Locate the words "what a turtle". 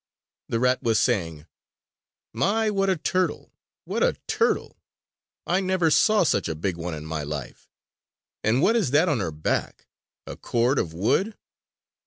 2.71-3.53, 3.85-4.79